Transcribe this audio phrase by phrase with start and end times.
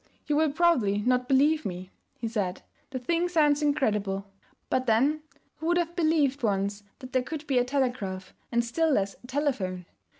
[0.25, 4.25] 'You will probably not believe me,' he said; 'the thing sounds incredible;
[4.67, 5.21] but then
[5.57, 9.27] who would have believed once that there could be a telegraph, and still less a
[9.27, 9.85] telephone?